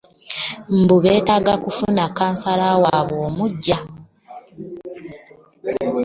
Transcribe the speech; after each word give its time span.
Mbu 0.79 0.95
beetaaga 1.03 1.49
okufuna 1.57 2.03
kkansala 2.09 2.67
waabwe 2.83 3.17
omuggya 3.27 3.79